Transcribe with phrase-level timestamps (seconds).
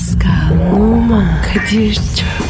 [0.00, 2.49] Pascal, Oman, Kadir çok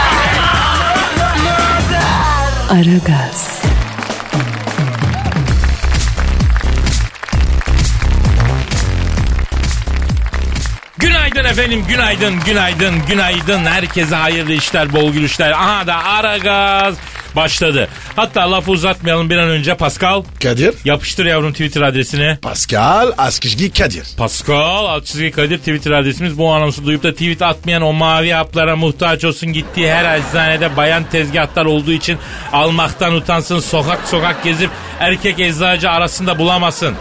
[2.71, 3.61] Aragaz,
[10.97, 13.65] Günaydın efendim, günaydın, günaydın, günaydın.
[13.65, 15.51] Herkese hayırlı işler, bol gülüşler.
[15.51, 16.95] Aha da ara gaz
[17.35, 17.87] başladı.
[18.15, 20.23] Hatta lafı uzatmayalım bir an önce Pascal.
[20.43, 20.75] Kadir.
[20.85, 22.37] Yapıştır yavrum Twitter adresini.
[22.41, 24.07] Pascal Askizgi Kadir.
[24.17, 26.37] Pascal alt çizgi Kadir Twitter adresimiz.
[26.37, 31.03] Bu anonsu duyup da tweet atmayan o mavi haplara muhtaç olsun gittiği her eczanede bayan
[31.11, 32.17] tezgahtar olduğu için
[32.53, 33.59] almaktan utansın.
[33.59, 36.95] Sokak sokak gezip erkek eczacı arasında bulamasın.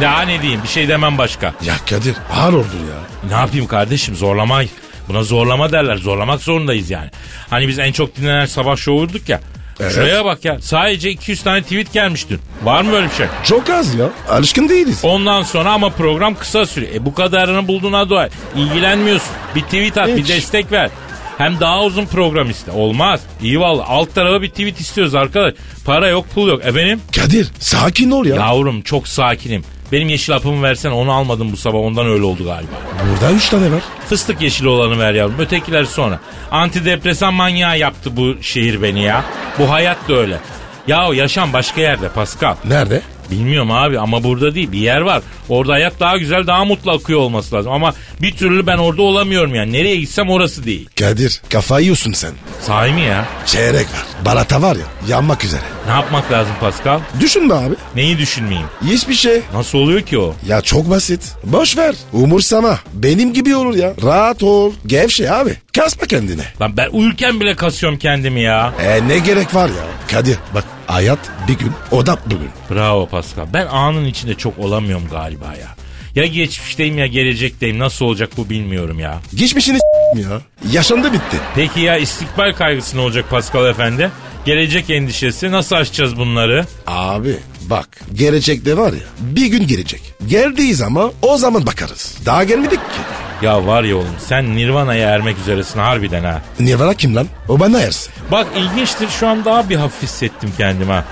[0.00, 1.54] Daha ne diyeyim bir şey demem başka.
[1.64, 3.28] Ya Kadir ağır oldu ya.
[3.28, 4.68] Ne yapayım kardeşim zorlamayı.
[5.08, 5.96] Buna zorlama derler.
[5.96, 7.10] Zorlamak zorundayız yani.
[7.50, 9.40] Hani biz en çok dinlenen sabah şovurduk ya.
[9.80, 9.92] Evet.
[9.94, 10.60] Şuraya bak ya.
[10.60, 12.40] Sadece 200 tane tweet gelmiş dün.
[12.62, 13.26] Var mı böyle bir şey?
[13.44, 14.10] Çok az ya.
[14.30, 15.00] Alışkın değiliz.
[15.02, 16.94] Ondan sonra ama program kısa sürüyor.
[16.94, 18.32] E bu kadarını bulduğuna et.
[18.56, 19.30] İlgilenmiyorsun.
[19.54, 20.28] Bir tweet at, bir Hiç.
[20.28, 20.90] destek ver.
[21.38, 22.70] Hem daha uzun program iste.
[22.70, 23.20] Olmaz.
[23.42, 23.84] İyi valla.
[23.88, 25.54] Alt tarafa bir tweet istiyoruz arkadaş.
[25.84, 26.64] Para yok, pul yok.
[26.64, 27.00] Efendim?
[27.16, 28.36] Kadir sakin ol ya.
[28.36, 29.64] Yavrum çok sakinim.
[29.92, 31.78] Benim yeşil hapımı versen onu almadım bu sabah.
[31.78, 32.72] Ondan öyle oldu galiba.
[33.12, 33.82] Burada üç tane var.
[34.08, 35.34] Fıstık yeşili olanı ver yavrum.
[35.38, 36.20] Ötekiler sonra.
[36.50, 39.24] Antidepresan manyağı yaptı bu şehir beni ya.
[39.58, 40.38] Bu hayat da öyle.
[40.86, 42.54] Ya yaşam başka yerde Pascal.
[42.64, 43.02] Nerede?
[43.30, 45.22] Bilmiyorum abi ama burada değil bir yer var.
[45.48, 47.72] Orada hayat daha güzel daha mutlu akıyor olması lazım.
[47.72, 49.72] Ama bir türlü ben orada olamıyorum yani.
[49.72, 50.88] Nereye gitsem orası değil.
[50.98, 52.32] Kadir kafayı yiyorsun sen.
[52.62, 53.26] Sahi mi ya?
[53.46, 54.24] Çeyrek var.
[54.24, 55.60] Balata var ya yanmak üzere.
[55.86, 57.00] Ne yapmak lazım Pascal?
[57.20, 57.74] Düşünme abi.
[57.96, 58.68] Neyi düşünmeyeyim?
[58.84, 59.40] Hiçbir şey.
[59.54, 60.34] Nasıl oluyor ki o?
[60.48, 61.32] Ya çok basit.
[61.44, 61.94] Boş ver.
[62.12, 62.78] Umursama.
[62.92, 63.92] Benim gibi olur ya.
[64.02, 64.72] Rahat ol.
[64.86, 65.56] Gevşe abi.
[65.76, 66.42] Kasma kendine.
[66.60, 68.72] Lan ben uyurken bile kasıyorum kendimi ya.
[68.84, 69.84] E ne gerek var ya?
[70.10, 71.18] Kadir bak hayat
[71.48, 72.50] bir gün o da bugün.
[72.70, 73.46] Bravo Pascal.
[73.52, 75.68] Ben anın içinde çok olamıyorum galiba ya.
[76.14, 77.78] Ya geçmişteyim ya gelecekteyim.
[77.78, 79.18] Nasıl olacak bu bilmiyorum ya.
[79.34, 80.40] Geçmişini s- ya.
[80.72, 81.36] Yaşandı bitti.
[81.54, 84.10] Peki ya istikbal kaygısı ne olacak Pascal Efendi?
[84.44, 86.66] Gelecek endişesi nasıl aşacağız bunları?
[86.86, 87.36] Abi
[87.70, 90.02] bak gelecekte var ya bir gün gelecek.
[90.26, 92.18] Geldiği zaman o zaman bakarız.
[92.26, 93.00] Daha gelmedik ki.
[93.42, 96.42] Ya var ya oğlum sen Nirvana'ya ermek üzeresin harbiden ha.
[96.60, 97.26] Nirvana kim lan?
[97.48, 98.12] O bana yersin.
[98.32, 101.04] Bak ilginçtir şu an daha bir hafif hissettim kendimi ha.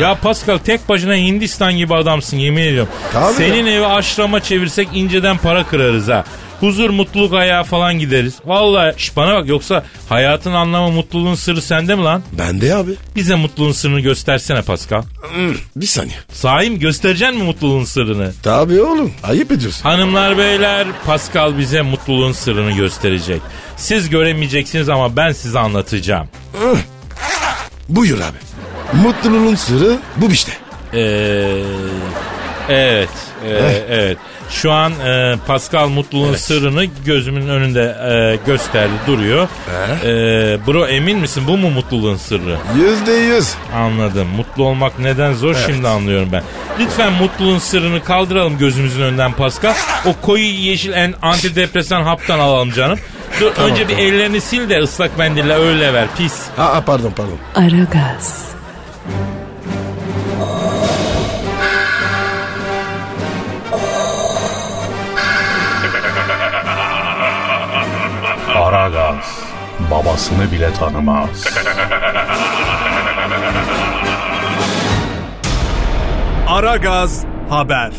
[0.00, 2.92] Ya Pascal tek başına Hindistan gibi adamsın yemin ediyorum.
[3.12, 6.24] Tabii Senin evi aşrama çevirsek inceden para kırarız ha.
[6.64, 8.34] Huzur mutluluk ayağı falan gideriz.
[8.44, 12.22] Vallahi şş, bana bak yoksa hayatın anlamı mutluluğun sırrı sende mi lan?
[12.38, 12.90] Bende abi.
[13.16, 15.02] Bize mutluluğun sırrını göstersene Pascal.
[15.34, 16.16] Hmm, bir saniye.
[16.32, 18.32] Sahi mi göstereceksin mi mutluluğun sırrını?
[18.42, 19.82] Tabii oğlum ayıp ediyorsun.
[19.82, 23.42] Hanımlar beyler Pascal bize mutluluğun sırrını gösterecek.
[23.76, 26.28] Siz göremeyeceksiniz ama ben size anlatacağım.
[26.60, 26.76] Hı.
[27.88, 28.38] Buyur abi.
[29.02, 30.52] Mutluluğun sırrı bu işte.
[30.94, 31.62] Ee,
[32.68, 33.08] evet,
[33.48, 33.50] e,
[33.88, 34.18] evet.
[34.54, 39.48] Şu an e, Pascal mutluluğun sırrını gözümün önünde e, gösterdi, duruyor.
[40.04, 40.08] E,
[40.66, 42.56] bro emin misin bu mu mutluluğun sırrı?
[42.76, 43.54] Yüzde yüz.
[43.74, 44.28] Anladım.
[44.36, 46.42] Mutlu olmak neden zor şimdi anlıyorum ben.
[46.80, 49.74] Lütfen mutluluğun sırrını kaldıralım gözümüzün önünden Pascal.
[50.06, 52.98] O koyu yeşil en antidepresan haptan alalım canım.
[53.40, 56.42] Dur önce bir ellerini sil de ıslak mendille öyle ver pis.
[56.56, 57.38] Ha, ha, pardon pardon.
[57.54, 58.44] Aragaz,
[68.54, 69.40] Aragaz
[69.90, 71.46] babasını bile tanımaz.
[76.48, 77.92] Aragaz Haber.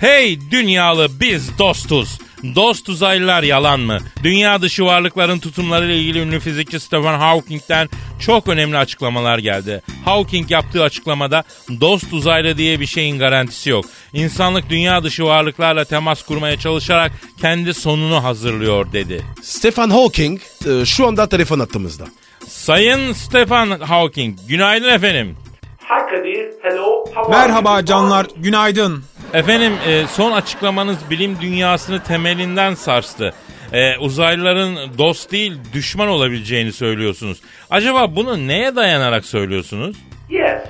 [0.00, 2.18] Hey dünyalı biz dostuz.
[2.54, 3.98] Dost uzaylılar yalan mı?
[4.22, 7.88] Dünya dışı varlıkların tutumlarıyla ilgili ünlü fizikçi Stephen Hawking'den
[8.20, 9.82] çok önemli açıklamalar geldi.
[10.04, 11.44] Hawking yaptığı açıklamada
[11.80, 13.84] dost uzaylı diye bir şeyin garantisi yok.
[14.12, 19.22] İnsanlık dünya dışı varlıklarla temas kurmaya çalışarak kendi sonunu hazırlıyor dedi.
[19.42, 22.04] Stephen Hawking e, şu anda telefon attığımızda.
[22.48, 25.36] Sayın Stephen Hawking, günaydın efendim.
[25.82, 27.04] Hi Kadir, hello.
[27.06, 29.04] How are Merhaba canlar, günaydın.
[29.34, 33.34] Efendim e, son açıklamanız bilim dünyasını temelinden sarstı.
[33.72, 37.40] E, uzaylıların dost değil düşman olabileceğini söylüyorsunuz.
[37.70, 39.96] Acaba bunu neye dayanarak söylüyorsunuz?
[40.30, 40.62] Yes,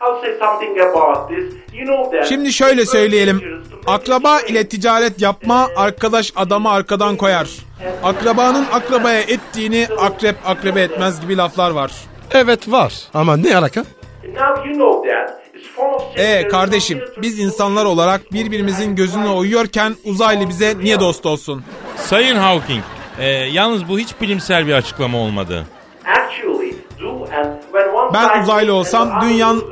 [0.00, 1.54] I'll say something about this.
[1.74, 3.62] You know that Şimdi şöyle söyleyelim.
[3.86, 7.48] Akraba ile ticaret yapma, arkadaş adamı arkadan koyar.
[8.04, 11.92] Akrabanın akrabaya ettiğini akrep akrebe etmez gibi laflar var.
[12.30, 13.84] Evet var ama ne alaka?
[14.24, 15.39] Now you know that.
[16.16, 21.62] Ee kardeşim biz insanlar olarak birbirimizin gözüne uyuyorken uzaylı bize niye dost olsun?
[21.96, 22.82] Sayın Hawking,
[23.18, 25.66] e, yalnız bu hiç bilimsel bir açıklama olmadı.
[26.06, 29.64] Actually, do and when one Ben uzaylı olsam dünyanın-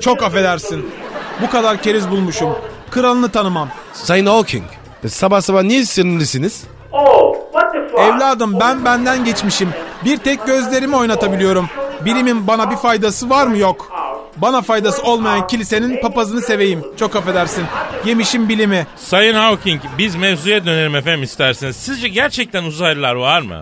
[0.00, 0.90] Çok affedersin.
[1.42, 2.48] Bu kadar keriz bulmuşum.
[2.90, 3.68] Kralını tanımam.
[3.92, 4.64] Sayın Hawking
[5.08, 6.64] sabah sabah niye sinirlisiniz?
[6.92, 8.00] Oh, what the fuck?
[8.00, 9.68] Evladım ben benden geçmişim.
[10.04, 11.68] Bir tek gözlerimi oynatabiliyorum.
[12.04, 13.88] Bilimin bana bir faydası var mı yok.
[14.42, 16.84] Bana faydası olmayan kilisenin papazını seveyim.
[16.96, 17.64] Çok affedersin.
[18.04, 18.86] Yemişim bilimi.
[18.96, 21.76] Sayın Hawking, biz mevzuya dönelim efendim isterseniz.
[21.76, 23.60] Sizce gerçekten uzaylılar var mı?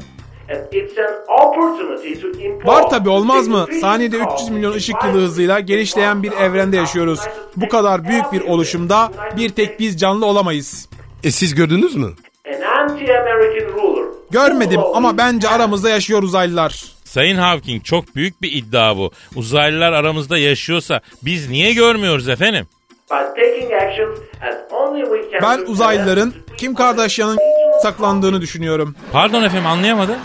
[0.51, 3.67] And it's an opportunity to import Var tabi olmaz mı?
[3.81, 7.21] Saniyede 300 milyon ışık yılı hızıyla genişleyen bir evrende yaşıyoruz.
[7.57, 10.89] Bu kadar büyük bir oluşumda bir tek biz canlı olamayız.
[11.25, 12.11] E siz gördünüz mü?
[12.47, 14.05] An anti-American ruler.
[14.31, 16.85] Görmedim ama bence aramızda yaşıyor uzaylılar.
[17.09, 19.11] Sayın Hawking çok büyük bir iddia bu.
[19.37, 22.67] Uzaylılar aramızda yaşıyorsa biz niye görmüyoruz efendim?
[23.11, 27.39] By taking actions as only we can Ben uzaylıların Kim Kardashian'ın
[27.83, 28.95] saklandığını düşünüyorum.
[29.13, 30.17] Pardon efendim anlayamadım.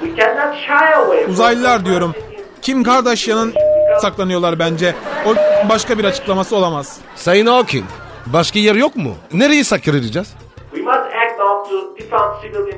[0.00, 2.14] We cannot shy away from Uzaylılar diyorum.
[2.62, 3.54] Kim Kardashian'ın
[4.02, 4.94] saklanıyorlar bence.
[5.26, 5.34] O
[5.68, 6.98] başka bir açıklaması olamaz.
[7.14, 7.84] Sayın Hawking
[8.26, 9.14] başka yer yok mu?
[9.32, 10.34] Nereyi saklayacağız?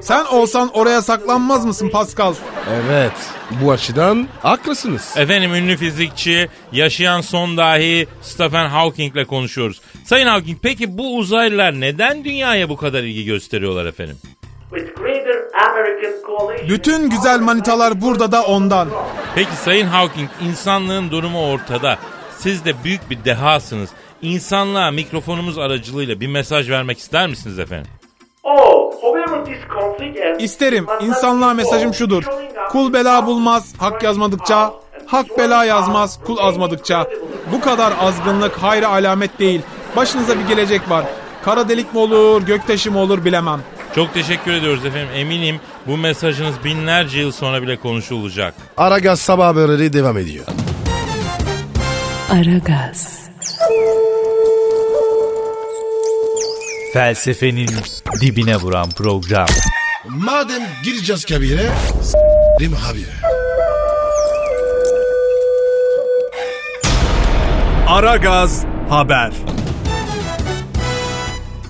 [0.00, 2.35] Sen olsan oraya saklanmaz mısın Pascal?
[2.85, 3.12] Evet
[3.62, 5.14] bu açıdan haklısınız.
[5.17, 9.81] Efendim ünlü fizikçi, yaşayan son dahi Stephen Hawking ile konuşuyoruz.
[10.05, 14.17] Sayın Hawking peki bu uzaylılar neden dünyaya bu kadar ilgi gösteriyorlar efendim?
[14.70, 16.69] with greater American coalition.
[16.69, 18.88] Bütün güzel manitalar burada da ondan.
[19.35, 21.99] Peki Sayın Hawking insanlığın durumu ortada.
[22.38, 23.90] Siz de büyük bir dehasınız.
[24.23, 27.90] İnsanlığa mikrofonumuz aracılığıyla bir mesaj vermek ister misiniz efendim?
[28.44, 28.93] Oh,
[30.38, 30.87] İsterim.
[31.00, 32.25] İnsanlığa mesajım şudur.
[32.70, 34.73] Kul bela bulmaz, hak yazmadıkça.
[35.06, 37.06] Hak bela yazmaz, kul azmadıkça.
[37.52, 39.61] Bu kadar azgınlık hayra alamet değil.
[39.96, 41.05] Başınıza bir gelecek var.
[41.44, 43.61] Kara delik mi olur, göktaşı mı olur bilemem.
[43.94, 45.08] Çok teşekkür ediyoruz efendim.
[45.14, 48.55] Eminim bu mesajınız binlerce yıl sonra bile konuşulacak.
[48.76, 50.44] Aragaz sabah haberleri devam ediyor.
[52.32, 53.19] Aragaz,
[56.93, 57.69] Felsefenin
[58.21, 59.47] dibine vuran program.
[60.09, 61.71] Madem gireceğiz kabire
[62.03, 63.05] s**rim abi.
[67.89, 69.33] Aragaz haber.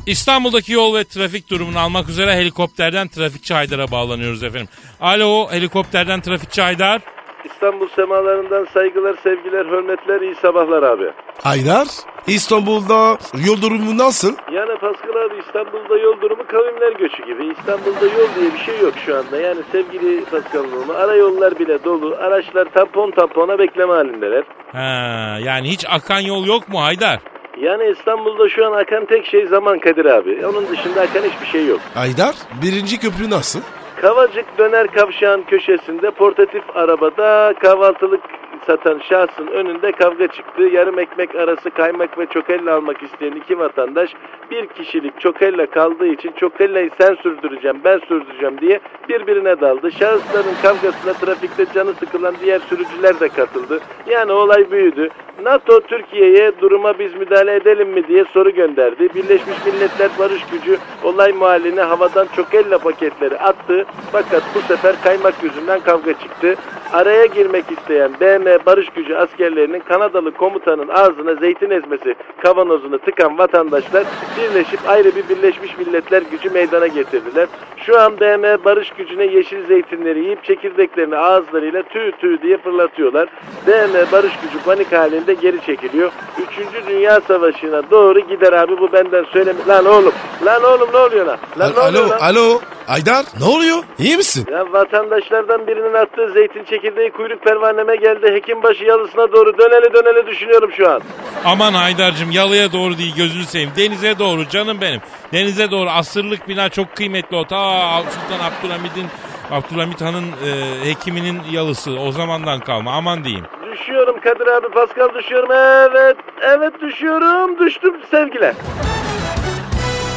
[0.07, 4.69] İstanbul'daki yol ve trafik durumunu almak üzere helikopterden trafikçi Haydar'a bağlanıyoruz efendim.
[5.01, 7.03] Alo helikopterden trafikçi Haydar.
[7.45, 11.11] İstanbul semalarından saygılar, sevgiler, hürmetler, iyi sabahlar abi.
[11.45, 11.87] Aydar
[12.27, 14.35] İstanbul'da yol durumu nasıl?
[14.53, 17.53] Yani Pascal abi İstanbul'da yol durumu kavimler göçü gibi.
[17.59, 19.41] İstanbul'da yol diye bir şey yok şu anda.
[19.41, 22.17] Yani sevgili Pascal Numa, ara yollar bile dolu.
[22.21, 24.45] Araçlar tampon tampona bekleme halindeler.
[24.73, 27.19] Ha, yani hiç akan yol yok mu Haydar?
[27.61, 30.47] Yani İstanbul'da şu an akan tek şey zaman Kadir abi.
[30.47, 31.81] Onun dışında akan hiçbir şey yok.
[31.97, 33.61] Aydar birinci köprü nasıl?
[34.01, 38.21] Kavacık döner kavşağın köşesinde portatif arabada kahvaltılık
[38.67, 40.63] satan şahsın önünde kavga çıktı.
[40.63, 44.11] Yarım ekmek arası kaymak ve çokella almak isteyen iki vatandaş
[44.51, 49.93] bir kişilik çokella kaldığı için çokellayı sen sürdüreceğim ben sürdüreceğim diye birbirine daldı.
[49.93, 53.81] Şahısların kavgasına trafikte canı sıkılan diğer sürücüler de katıldı.
[54.07, 55.09] Yani olay büyüdü.
[55.43, 59.09] NATO Türkiye'ye duruma biz müdahale edelim mi diye soru gönderdi.
[59.15, 63.87] Birleşmiş Milletler Barış Gücü olay mahalline havadan çokella paketleri attı.
[64.13, 66.55] Fakat bu sefer kaymak yüzünden kavga çıktı.
[66.93, 74.05] Araya girmek isteyen BM Barış Gücü askerlerinin Kanadalı komutanın ağzına zeytin ezmesi kavanozunu tıkan vatandaşlar
[74.39, 77.49] birleşip ayrı bir Birleşmiş Milletler gücü meydana getirdiler.
[77.77, 83.29] Şu an BM Barış Gücü'ne yeşil zeytinleri yiyip çekirdeklerini ağızlarıyla tüy tüy diye fırlatıyorlar.
[83.67, 86.13] BM Barış Gücü panik halinde geri çekiliyor.
[86.39, 89.59] Üçüncü Dünya Savaşı'na doğru gider abi bu benden söyleme.
[89.69, 90.13] Lan oğlum,
[90.45, 91.39] lan oğlum ne oluyor lan?
[91.59, 92.19] Lan ne oluyor alo, lan?
[92.19, 92.61] alo.
[92.89, 93.79] Aydar ne oluyor?
[93.99, 94.47] İyi misin?
[94.53, 98.33] Ya vatandaşlardan birinin attığı zeytin çekirdeği kuyruk pervaneme geldi.
[98.33, 101.03] Hekimbaşı yalısına doğru döneli döneli düşünüyorum şu an.
[101.45, 103.71] Aman Haydar'cığım yalıya doğru değil gözünü seveyim.
[103.77, 105.01] Denize doğru canım benim.
[105.33, 107.45] Denize doğru asırlık bina çok kıymetli o.
[107.45, 109.07] Ta Sultan Abdülhamid'in
[109.51, 110.51] Abdülhamit Han'ın e,
[110.91, 113.45] hekiminin yalısı o zamandan kalma aman diyeyim.
[113.73, 115.53] Düşüyorum Kadir abi Pascal düşüyorum.
[115.53, 117.59] Evet, evet düşüyorum.
[117.59, 118.55] Düştüm sevgiler.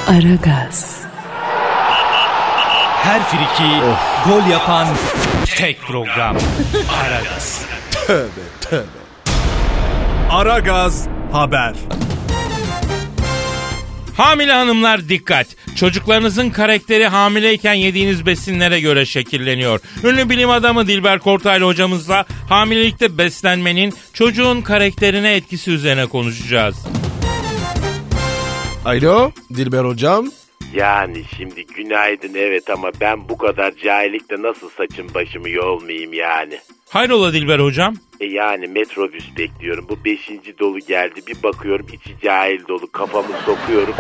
[0.10, 1.06] Aragaz,
[3.04, 3.82] Her friki
[4.26, 4.88] gol yapan
[5.58, 6.38] tek program.
[7.04, 7.66] Aragaz.
[10.30, 11.74] Aragaz haber.
[14.18, 15.48] Hamile hanımlar dikkat.
[15.76, 19.80] Çocuklarınızın karakteri hamileyken yediğiniz besinlere göre şekilleniyor.
[20.04, 26.76] Ünlü bilim adamı Dilber Kortaylı hocamızla hamilelikte beslenmenin çocuğun karakterine etkisi üzerine konuşacağız.
[28.86, 30.26] Alo Dilber hocam.
[30.74, 36.60] Yani şimdi günaydın evet ama ben bu kadar cahillikle nasıl saçım başımı yolmayayım yani.
[36.90, 37.96] Hayrola Dilber hocam?
[38.20, 39.86] E yani metrobüs bekliyorum.
[39.90, 41.22] Bu beşinci dolu geldi.
[41.28, 42.92] Bir bakıyorum içi cahil dolu.
[42.92, 43.94] Kafamı sokuyorum.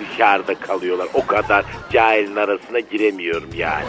[0.00, 1.08] Dışarıda kalıyorlar.
[1.14, 3.86] O kadar cahilin arasına giremiyorum yani.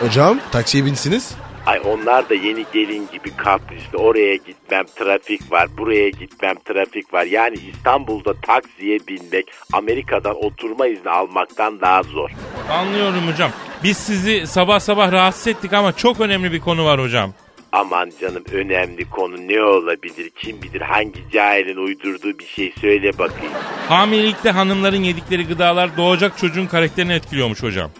[0.00, 1.34] Hocam taksiye binsiniz.
[1.66, 3.96] Ay onlar da yeni gelin gibi kaprisli.
[3.98, 5.68] Oraya gitmem trafik var.
[5.78, 7.24] Buraya gitmem trafik var.
[7.24, 12.30] Yani İstanbul'da taksiye binmek Amerika'dan oturma izni almaktan daha zor.
[12.70, 13.50] Anlıyorum hocam.
[13.84, 17.32] Biz sizi sabah sabah rahatsız ettik ama çok önemli bir konu var hocam.
[17.72, 20.30] Aman canım önemli konu ne olabilir?
[20.30, 23.52] Kim bilir hangi cahilin uydurduğu bir şey söyle bakayım.
[23.88, 27.90] Hamilelikte hanımların yedikleri gıdalar doğacak çocuğun karakterini etkiliyormuş hocam.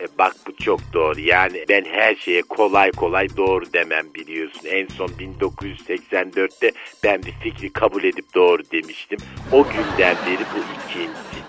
[0.00, 1.20] E bak bu çok doğru.
[1.20, 4.60] Yani ben her şeye kolay kolay doğru demem biliyorsun.
[4.64, 6.72] En son 1984'te
[7.04, 9.18] ben bir fikri kabul edip doğru demiştim.
[9.52, 11.48] O günden beri bu ikinci.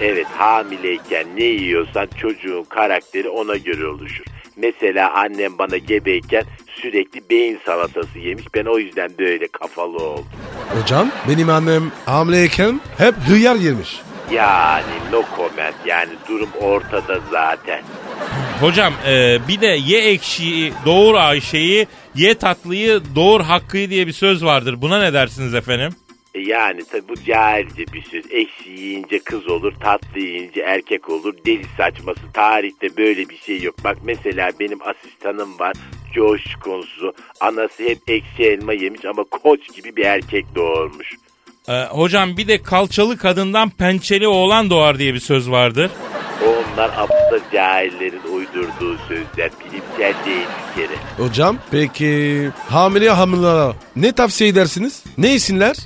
[0.00, 4.24] Evet hamileyken ne yiyorsan çocuğun karakteri ona göre oluşur.
[4.56, 8.44] Mesela annem bana gebeyken sürekli beyin salatası yemiş.
[8.54, 10.26] Ben o yüzden böyle kafalı oldum.
[10.80, 14.00] Hocam benim annem hamileyken hep hıyar yemiş.
[14.32, 17.82] Yani no comment yani durum ortada zaten.
[18.60, 24.44] Hocam e, bir de ye ekşiyi doğur Ayşe'yi ye tatlıyı doğur Hakkı'yı diye bir söz
[24.44, 24.82] vardır.
[24.82, 25.92] Buna ne dersiniz efendim?
[26.34, 28.24] E Yani tabi bu cahilce bir söz.
[28.30, 31.34] Ekşi yiyince kız olur, tatlı yiyince erkek olur.
[31.46, 32.20] Deli saçması.
[32.32, 33.74] Tarihte böyle bir şey yok.
[33.84, 35.76] Bak mesela benim asistanım var.
[36.14, 37.14] Coşkunsu.
[37.40, 41.14] Anası hep ekşi elma yemiş ama koç gibi bir erkek doğurmuş.
[41.68, 45.90] E, hocam bir de kalçalı kadından pençeli oğlan doğar diye bir söz vardır.
[46.46, 49.50] Onlar aptal cahillerin uydurduğu sözler.
[49.60, 50.96] Bilimsel değil bir kere.
[51.16, 55.04] Hocam peki hamile hamile ne tavsiye edersiniz?
[55.18, 55.76] Ne yesinler?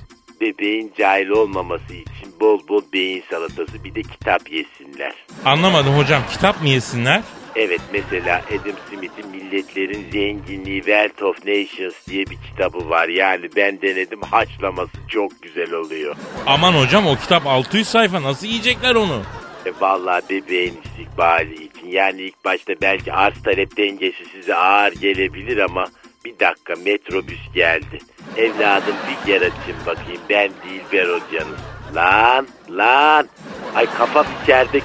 [0.40, 5.14] Bebeğin cahil olmaması için bol bol beyin salatası bir de kitap yesinler.
[5.44, 7.22] Anlamadım hocam kitap mı yesinler?
[7.56, 13.08] Evet mesela Adam Smith'in Milletlerin Zenginliği Wealth of Nations diye bir kitabı var.
[13.08, 16.16] Yani ben denedim haşlaması çok güzel oluyor.
[16.46, 19.23] Aman hocam o kitap 600 sayfa nasıl yiyecekler onu?
[19.66, 25.58] E vallahi bebeğin istikbali için yani ilk başta belki arz talep dengesi size ağır gelebilir
[25.58, 25.87] ama
[26.25, 27.99] bir dakika metrobüs geldi.
[28.37, 31.58] Evladım bir yer açın bakayım ben Dilber hocanız.
[31.94, 33.28] Lan lan
[33.75, 34.80] ay kafam içeride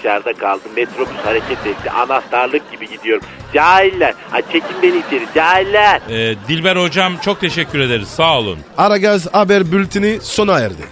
[0.00, 0.62] dışarıda kaldı.
[0.76, 1.90] Metrobüs hareket etti.
[1.90, 3.26] Anahtarlık gibi gidiyorum.
[3.54, 4.14] Cahiller.
[4.32, 5.26] Ay çekin beni içeri.
[5.34, 6.00] Cahiller.
[6.10, 8.58] E, Dilber hocam çok teşekkür ederiz sağ olun.
[8.78, 10.82] Aragaz haber bülteni sona erdi.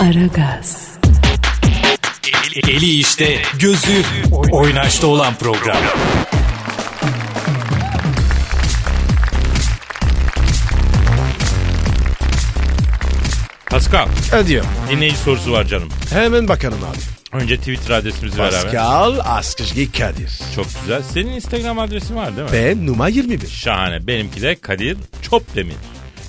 [0.00, 0.90] Aragaz,
[2.68, 4.02] Eli işte, gözü
[4.52, 5.76] oynaşta olan program.
[13.70, 14.64] Pascal Ne diyor?
[14.90, 15.88] dinleyici sorusu var canım.
[16.12, 17.42] Hemen bakalım abi.
[17.42, 18.52] Önce Twitter adresimizi ver abi.
[18.62, 20.30] Pascal Askışgi Kadir.
[20.54, 21.02] Çok güzel.
[21.02, 22.52] Senin Instagram adresin var değil mi?
[22.52, 23.48] Ben numara 21.
[23.48, 24.06] Şahane.
[24.06, 25.74] Benimki de Kadir Çopdemir.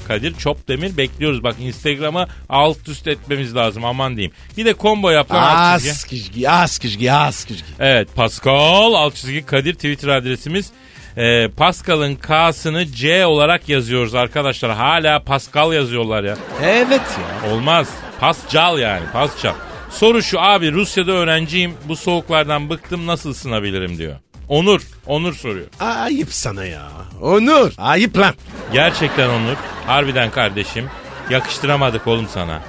[0.07, 1.43] Kadir Çopdemir bekliyoruz.
[1.43, 4.31] Bak Instagram'a alt üst etmemiz lazım aman diyeyim.
[4.57, 5.91] Bir de combo yap lan alt çizgi.
[5.91, 7.63] Askışgi, Askışgi, Askışgi.
[7.79, 10.71] Evet Pascal alt çizgi Kadir Twitter adresimiz.
[11.17, 14.71] Ee, Pascal'ın K'sını C olarak yazıyoruz arkadaşlar.
[14.71, 16.37] Hala Pascal yazıyorlar ya.
[16.63, 17.01] Evet
[17.45, 17.51] ya.
[17.51, 17.87] Olmaz.
[18.19, 19.53] Pascal yani Pascal.
[19.89, 21.73] Soru şu abi Rusya'da öğrenciyim.
[21.87, 24.15] Bu soğuklardan bıktım nasıl ısınabilirim diyor.
[24.49, 24.81] Onur.
[25.07, 25.67] Onur soruyor.
[25.79, 26.87] Ayıp sana ya.
[27.21, 27.71] Onur.
[27.77, 28.33] Ayıp lan.
[28.73, 29.55] Gerçekten Onur.
[29.87, 30.89] Harbiden kardeşim.
[31.29, 32.61] Yakıştıramadık oğlum sana.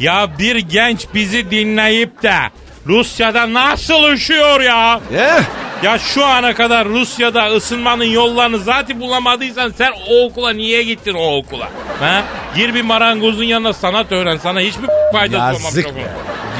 [0.00, 2.36] Ya bir genç bizi dinleyip de
[2.86, 5.00] Rusya'da nasıl üşüyor ya?
[5.16, 5.42] Eh.
[5.82, 11.36] Ya şu ana kadar Rusya'da ısınmanın yollarını zaten bulamadıysan sen o okula niye gittin o
[11.36, 11.68] okula?
[12.00, 12.22] Ha?
[12.56, 14.36] Gir bir marangozun yanına sanat öğren.
[14.36, 16.10] Sana hiçbir faydası olmamış Yazık be.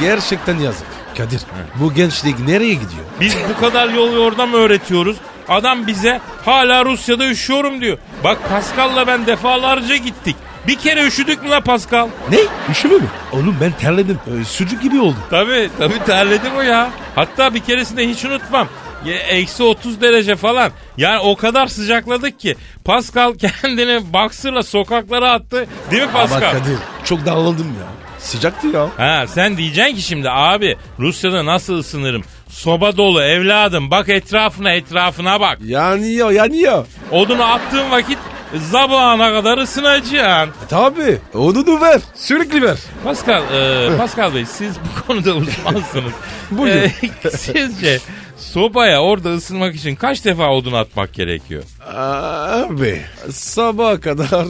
[0.01, 0.87] Gerçekten yazık.
[1.17, 1.41] Kadir
[1.75, 3.03] bu gençlik nereye gidiyor?
[3.19, 5.17] Biz bu kadar yol yordam öğretiyoruz.
[5.49, 7.97] Adam bize hala Rusya'da üşüyorum diyor.
[8.23, 10.35] Bak Pascal'la ben defalarca gittik.
[10.67, 12.07] Bir kere üşüdük mü la Pascal?
[12.31, 12.37] Ne?
[12.71, 13.07] Üşüme mi?
[13.31, 14.19] Oğlum ben terledim.
[14.41, 15.23] Ee, sucuk gibi oldum.
[15.29, 16.89] Tabii tabii terledim o ya.
[17.15, 18.67] Hatta bir keresinde hiç unutmam.
[19.09, 20.71] Eksi 30 derece falan.
[20.97, 22.55] Yani o kadar sıcakladık ki.
[22.85, 25.67] Pascal kendini baksırla sokaklara attı.
[25.91, 26.51] Değil mi Ama Pascal?
[26.51, 27.87] Kadir çok daraldım ya.
[28.19, 28.87] Sıcaktı ya.
[28.97, 32.23] Ha sen diyeceksin ki şimdi abi Rusya'da nasıl ısınırım?
[32.49, 35.57] Soba dolu evladım bak etrafına etrafına bak.
[35.63, 36.85] Yanıyor yanıyor.
[37.11, 38.17] Odunu attığın vakit
[38.55, 40.65] Zabağına kadar ısınacaksın.
[40.65, 41.17] E, tabii.
[41.33, 42.01] Odunu ver.
[42.15, 42.77] Sürekli ver.
[43.03, 46.13] Pascal, e, Pascal Bey siz bu konuda uzmansınız.
[46.51, 46.79] Buyurun.
[46.79, 46.91] E,
[47.37, 47.99] sizce
[48.41, 51.63] sobaya orada ısınmak için kaç defa odun atmak gerekiyor?
[51.95, 54.45] Abi sabaha kadar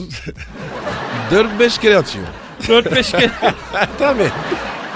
[1.32, 2.26] 4-5 kere atıyor.
[2.62, 3.30] 4-5 kere.
[3.98, 4.28] tabii.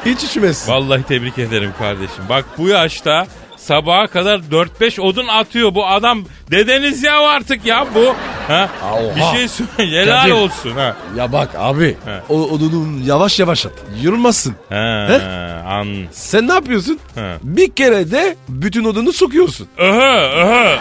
[0.05, 0.69] Hiç içmez.
[0.69, 2.25] Vallahi tebrik ederim kardeşim.
[2.29, 3.27] Bak bu yaşta
[3.67, 6.25] sabaha kadar 4-5 odun atıyor bu adam.
[6.51, 8.15] Dedeniz ya artık ya bu.
[8.49, 8.69] Ha?
[8.93, 9.17] Oha.
[9.33, 10.03] Bir şey söyle.
[10.03, 10.33] Helal Kadir.
[10.33, 10.97] olsun ha.
[11.17, 11.87] Ya bak abi.
[12.05, 12.21] He.
[12.29, 13.73] O odunu yavaş yavaş at.
[14.03, 14.55] Yorulmazsın.
[14.69, 15.23] Ha, He?
[15.69, 15.87] an.
[16.13, 16.99] Sen ne yapıyorsun?
[17.15, 17.37] He.
[17.43, 19.69] Bir kere de bütün odunu sokuyorsun.
[19.79, 20.77] Öhö, öhö.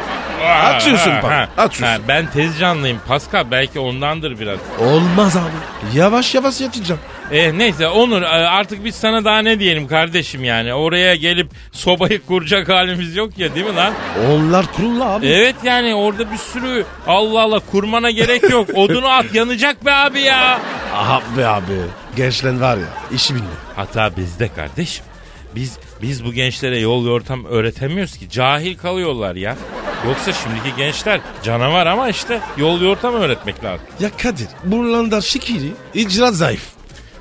[0.66, 1.50] Atıyorsun Ha, bak, ha.
[1.58, 1.86] atıyorsun.
[2.02, 4.60] Ha, ben tez canlıyım Pascal belki ondandır biraz.
[4.80, 5.98] Olmaz abi.
[5.98, 7.02] Yavaş yavaş yatacağım.
[7.32, 10.74] Eh neyse Onur e, artık biz sana daha ne diyelim kardeşim yani.
[10.74, 13.94] Oraya gelip sobayı kuracak halimiz yok ya değil mi lan?
[14.32, 15.28] Onlar kurullu abi.
[15.28, 18.70] Evet yani orada bir sürü Allah Allah kurmana gerek yok.
[18.76, 20.60] Odunu at yanacak be abi ya.
[20.94, 21.74] Abi abi.
[22.16, 23.54] Gençler var ya işi bilmiyor.
[23.76, 25.06] Hata bizde kardeşim.
[25.56, 28.30] Biz biz bu gençlere yol yortam öğretemiyoruz ki.
[28.30, 29.56] Cahil kalıyorlar ya.
[30.08, 33.86] Yoksa şimdiki gençler canavar ama işte yol yortam öğretmek lazım.
[34.00, 36.75] Ya Kadir buralarda şekeri icraat zayıf.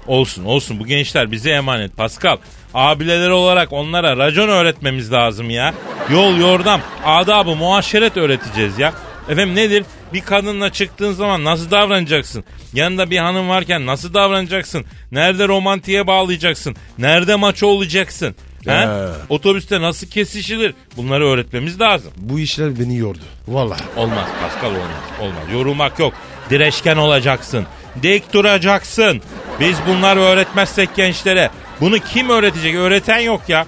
[0.06, 2.36] Olsun olsun bu gençler bize emanet Pascal.
[2.74, 5.74] Abileler olarak onlara racon öğretmemiz lazım ya.
[6.10, 8.92] Yol yordam adabı muaşeret öğreteceğiz ya.
[9.28, 9.84] Efendim nedir?
[10.12, 12.44] Bir kadınla çıktığın zaman nasıl davranacaksın?
[12.74, 14.84] Yanında bir hanım varken nasıl davranacaksın?
[15.12, 16.76] Nerede romantiğe bağlayacaksın?
[16.98, 18.34] Nerede maço olacaksın?
[18.66, 18.88] He?
[19.28, 20.74] Otobüste nasıl kesişilir?
[20.96, 22.12] Bunları öğretmemiz lazım.
[22.16, 23.18] Bu işler beni yordu.
[23.48, 23.82] Vallahi.
[23.96, 25.02] Olmaz Pascal olmaz.
[25.20, 25.42] Olmaz.
[25.52, 26.14] Yorulmak yok.
[26.50, 27.66] Direşken olacaksın.
[28.02, 29.22] Dik duracaksın.
[29.60, 32.74] Biz bunları öğretmezsek gençlere bunu kim öğretecek?
[32.74, 33.66] Öğreten yok ya.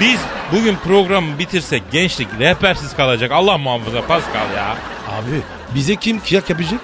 [0.00, 0.20] Biz
[0.52, 3.32] bugün programı bitirsek gençlik rehbersiz kalacak.
[3.32, 4.76] Allah muhafaza Pascal ya.
[5.08, 5.40] Abi
[5.74, 6.80] bize kim kıyak yapacak?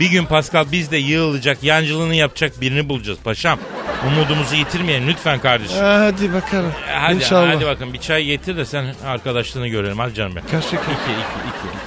[0.00, 3.58] Bir gün Pascal biz de yığılacak, yancılığını yapacak birini bulacağız paşam.
[4.06, 5.78] Umudumuzu yitirmeyelim lütfen kardeşim.
[5.80, 6.72] Hadi bakalım.
[6.92, 7.54] Hadi, İnşallah.
[7.54, 9.98] hadi bakın bir çay getir de sen arkadaşlığını görelim.
[9.98, 10.46] Hadi canım benim.
[10.50, 10.82] Kaç dakika?
[10.82, 11.78] İki, iki, iki, iki.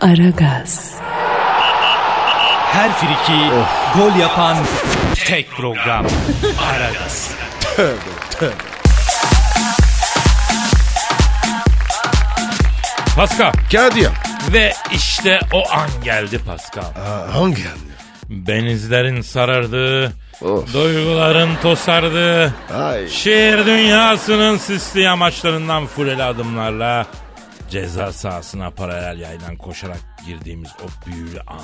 [0.00, 0.22] Hadi.
[0.22, 0.94] Aragaz,
[2.72, 3.50] Her friki
[3.96, 4.56] gol yapan
[5.26, 6.06] tek program.
[6.72, 7.30] Aragaz.
[13.16, 13.52] Pascal.
[13.72, 14.08] Kadir.
[14.52, 16.82] Ve işte o an geldi Pascal.
[16.82, 17.78] Aa, hangi an?
[18.28, 20.74] Benizlerin sarardığı, Of.
[20.74, 22.54] duyguların tosardığı,
[22.84, 23.08] Ay.
[23.08, 27.06] şehir dünyasının sisli yamaçlarından fuleli adımlarla
[27.72, 31.56] ceza sahasına paralel yaydan koşarak girdiğimiz o büyülü an.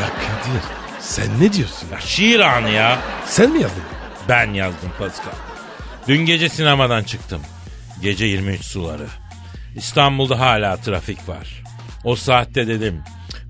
[0.00, 0.62] Ya Kadir
[1.00, 1.88] sen ne diyorsun?
[1.92, 2.98] Ya şiir anı ya.
[3.26, 3.82] Sen mi yazdın?
[4.28, 5.32] Ben yazdım Pascal.
[6.08, 7.42] Dün gece sinemadan çıktım.
[8.02, 9.06] Gece 23 suları.
[9.76, 11.62] İstanbul'da hala trafik var.
[12.04, 13.02] O saatte dedim.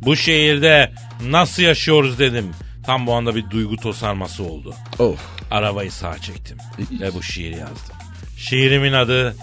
[0.02, 0.92] Bu şehirde
[1.22, 2.50] nasıl yaşıyoruz dedim.
[2.86, 4.74] Tam bu anda bir duygu tosarması oldu.
[4.98, 5.20] Of.
[5.50, 6.58] Arabayı sağa çektim
[7.00, 7.96] ve bu şiiri yazdım.
[8.36, 9.36] Şiirimin adı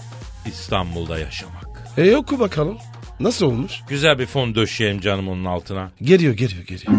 [0.46, 1.67] İstanbul'da yaşamak.
[1.98, 2.78] E oku bakalım.
[3.20, 3.72] Nasıl olmuş?
[3.88, 5.90] Güzel bir fon döşeyelim canım onun altına.
[6.02, 6.92] Geliyor geliyor geliyor.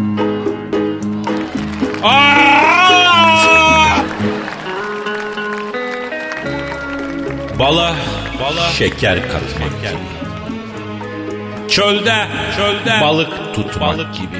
[7.59, 7.95] Bala,
[8.41, 9.71] bala şeker katmak.
[11.69, 14.38] Çölde, çölde balık tutmak gibi.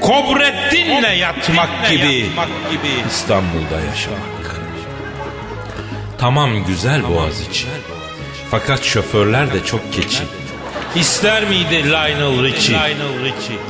[0.00, 2.26] Kobrettinle yatmak gibi.
[3.08, 4.60] İstanbul'da yaşamak.
[6.18, 7.68] Tamam güzel boğaz için.
[8.60, 10.22] Fakat şoförler de çok keçi.
[10.94, 12.76] İster miydi Lionel Richie?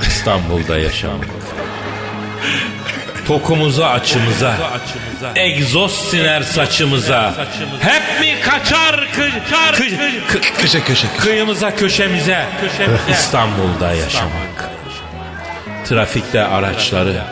[0.06, 1.26] İstanbul'da yaşamak.
[3.26, 4.54] Tokumuza açımıza,
[5.36, 7.34] egzoz siner saçımıza.
[7.80, 9.30] Hep mi kaçar kı,
[9.76, 9.84] kı,
[10.38, 11.06] kı- Köşe köşe.
[11.18, 12.46] kıyımıza köşemize,
[13.10, 14.70] İstanbul'da yaşamak.
[15.84, 17.22] Trafikte araçları,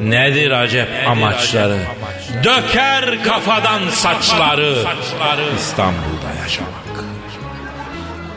[0.00, 1.78] nedir acep amaçları?
[2.44, 4.74] Döker kafadan saçları,
[5.58, 6.17] İstanbul'da
[6.48, 7.04] yaşamak.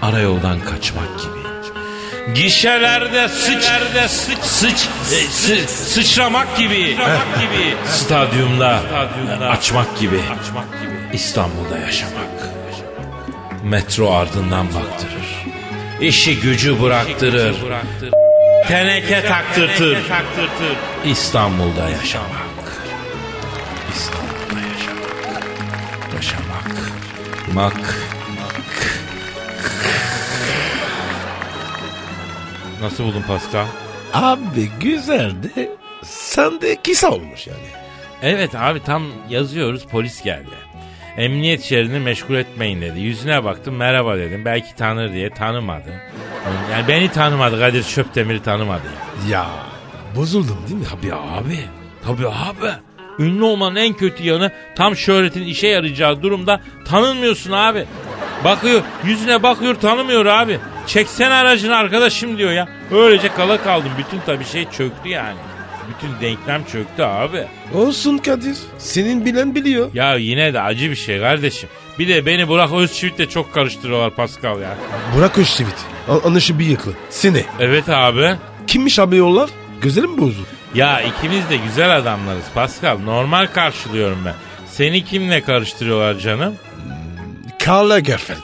[0.01, 2.33] Arayoldan kaçmak gibi.
[2.35, 3.63] Gişelerde sıç,
[4.07, 7.75] sıç, sıç, e, sı- sıçramak gibi, gibi.
[7.89, 8.79] Stadyumda,
[9.49, 10.21] açmak gibi.
[11.13, 12.49] İstanbul'da yaşamak.
[13.63, 15.45] Metro ardından baktırır.
[16.01, 17.55] İşi gücü bıraktırır.
[18.67, 19.97] Teneke taktırtır.
[21.05, 22.31] İstanbul'da yaşamak.
[23.95, 24.20] İstanbul'da
[27.53, 27.73] Mak.
[32.81, 33.65] Nasıl buldun Pascal?
[34.13, 35.71] Abi güzeldi.
[36.03, 37.59] Sen de kısa olmuş yani.
[38.21, 40.49] Evet abi tam yazıyoruz polis geldi.
[41.17, 42.99] Emniyet şeridini meşgul etmeyin dedi.
[42.99, 44.45] Yüzüne baktım merhaba dedim.
[44.45, 46.01] Belki tanır diye tanımadı.
[46.71, 48.81] Yani beni tanımadı Kadir Çöptemir'i tanımadı.
[49.29, 49.39] ya.
[49.39, 49.47] Ya
[50.15, 50.85] bozuldum değil mi?
[50.89, 51.59] Tabii abi.
[52.05, 52.71] Tabii abi.
[53.21, 57.85] Ünlü olmanın en kötü yanı tam şöhretin işe yarayacağı durumda tanınmıyorsun abi.
[58.43, 60.59] Bakıyor yüzüne bakıyor tanımıyor abi.
[60.87, 62.67] Çeksen aracını arkadaşım diyor ya.
[62.91, 63.91] Öylece kala kaldım.
[63.97, 65.37] Bütün tabii şey çöktü yani.
[65.89, 67.43] Bütün denklem çöktü abi.
[67.73, 68.57] Olsun Kadir.
[68.77, 69.89] Senin bilen biliyor.
[69.93, 71.69] Ya yine de acı bir şey kardeşim.
[71.99, 74.77] Bir de beni Burak Özçivit'le çok karıştırıyorlar Pascal ya.
[75.17, 75.75] Burak Özçivit.
[76.25, 76.91] Anışı bıyıklı.
[77.09, 77.45] Seni.
[77.59, 78.35] Evet abi.
[78.67, 79.49] Kimmiş abi yollar?
[79.81, 80.47] Gözlerim mi bozuldu?
[80.75, 82.99] Ya ikimiz de güzel adamlarız Pascal.
[82.99, 84.33] Normal karşılıyorum ben.
[84.65, 86.55] Seni kimle karıştırıyorlar canım?
[87.65, 88.37] Karl Lagerfeld.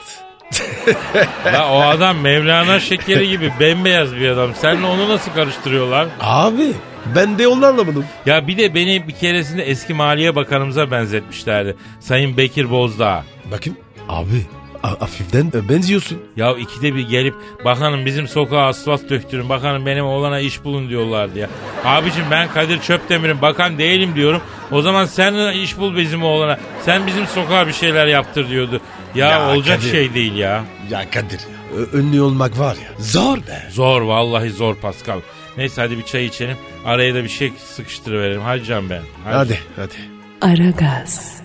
[1.52, 4.54] La o adam Mevlana şekeri gibi bembeyaz bir adam.
[4.54, 6.08] Seninle onu nasıl karıştırıyorlar?
[6.20, 6.72] Abi
[7.14, 8.04] ben de onu anlamadım.
[8.26, 11.76] Ya bir de beni bir keresinde eski Maliye Bakanımıza benzetmişlerdi.
[12.00, 13.24] Sayın Bekir Bozdağ.
[13.50, 13.78] Bakayım.
[14.08, 14.46] Abi
[14.82, 16.18] a- hafiften e, benziyorsun.
[16.36, 21.38] Ya ikide bir gelip bakanım bizim sokağa asfalt döktürün bakanım benim oğlana iş bulun diyorlardı
[21.38, 21.48] ya.
[21.84, 24.40] Abicim ben Kadir Çöpdemir'in bakan değilim diyorum.
[24.70, 26.58] O zaman sen iş bul bizim oğlana.
[26.84, 28.80] Sen bizim sokağa bir şeyler yaptır diyordu.
[29.14, 29.90] Ya, Ya olacak Kadir.
[29.90, 30.64] şey değil ya.
[30.90, 31.40] Ya Kadir.
[31.76, 32.88] Ö- ünlü olmak var ya.
[33.04, 33.62] Zor be.
[33.70, 35.20] Zor vallahi zor Pascal.
[35.56, 36.56] Neyse hadi bir çay içelim.
[36.84, 38.40] Araya da bir şey sıkıştırıverelim.
[38.42, 39.02] Hadi can ben.
[39.24, 39.94] Hadi hadi.
[40.40, 41.40] Aragaz,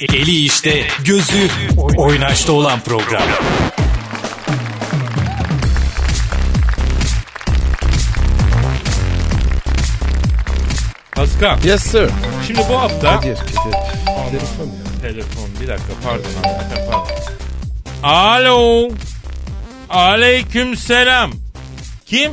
[0.00, 1.48] Eli işte, gözü
[1.96, 3.22] oynaşta olan program.
[11.12, 12.10] Pascal Yes sir.
[12.46, 13.16] şimdi bu hafta...
[13.16, 13.36] Kadir.
[13.36, 13.50] Kadir.
[14.30, 15.00] Telefon ya.
[15.02, 17.06] Telefon bir dakika pardon hakikaten pardon.
[18.02, 18.88] Alo.
[19.90, 21.32] Aleyküm selam.
[22.06, 22.32] Kim?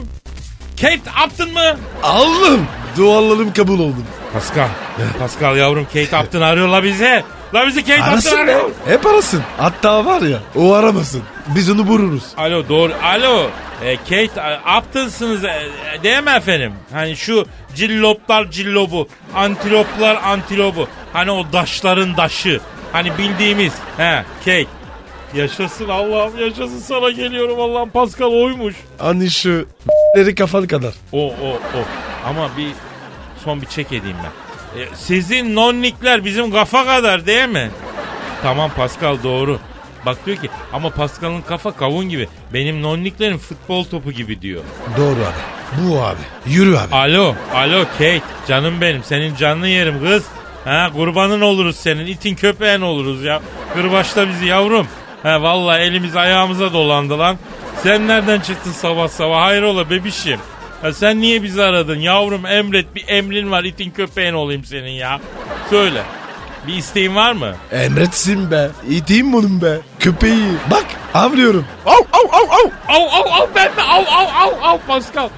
[0.82, 1.78] Kate Upton mı?
[2.04, 2.67] Allah'ım.
[2.97, 3.95] Dualarım kabul oldu.
[4.34, 4.67] Pascal.
[5.19, 7.23] Pascal yavrum Kate Upton arıyor la bize.
[7.53, 8.41] La bizi Kate Upton Arasın be.
[8.41, 8.69] arıyor.
[8.85, 9.41] Hep arasın.
[9.57, 11.21] Hatta var ya o aramasın.
[11.47, 12.23] Biz onu vururuz.
[12.37, 12.93] Alo doğru.
[13.03, 13.49] Alo.
[13.83, 15.47] E, Kate e, Upton'sınız e,
[15.93, 16.73] e, değil mi efendim?
[16.93, 19.07] Hani şu cilloplar cillobu.
[19.35, 20.87] Antiloplar antilobu.
[21.13, 22.59] Hani o daşların daşı.
[22.91, 23.73] Hani bildiğimiz.
[23.97, 24.65] He Kate.
[25.33, 28.75] Yaşasın Allah'ım yaşasın sana geliyorum Allah'ım Pascal oymuş.
[28.97, 29.67] Hani şu
[30.37, 30.93] kafalı kadar.
[31.11, 31.83] O o o.
[32.29, 32.71] Ama bir
[33.43, 34.42] son bir çek edeyim ben.
[34.77, 37.71] E, sizin nonnikler bizim kafa kadar değil mi?
[38.41, 39.59] Tamam Pascal doğru.
[40.05, 42.27] Bak diyor ki ama Pascal'ın kafa kavun gibi.
[42.53, 44.63] Benim nonniklerim futbol topu gibi diyor.
[44.97, 45.81] Doğru abi.
[45.81, 46.19] Bu abi.
[46.45, 46.95] Yürü abi.
[46.95, 48.21] Alo, alo Kate.
[48.47, 49.03] Canım benim.
[49.03, 50.23] Senin canlı yerim kız.
[50.65, 52.05] Ha kurbanın oluruz senin.
[52.05, 53.41] itin köpeğin oluruz ya.
[53.73, 54.88] Kırbaçla bizi yavrum.
[55.23, 57.38] Ha vallahi elimiz ayağımıza dolandı lan.
[57.83, 59.41] Sen nereden çıktın sabah sabah?
[59.41, 60.39] Hayrola bebişim.
[60.84, 62.00] Ha sen niye bizi aradın?
[62.00, 63.63] Yavrum emret bir emrin var.
[63.63, 65.19] itin köpeğin olayım senin ya.
[65.69, 66.04] Söyle.
[66.67, 67.56] Bir isteğin var mı?
[67.72, 68.69] Emretsin be.
[68.89, 69.78] İteyim bunun be.
[70.00, 70.43] Köpeği.
[70.72, 71.65] Bak avlıyorum.
[71.86, 72.96] Av av av av.
[72.96, 75.30] Av av av ben de av av av av Pascal.